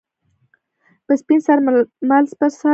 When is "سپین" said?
1.21-1.39